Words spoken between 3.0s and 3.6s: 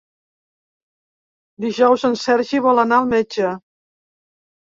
al metge.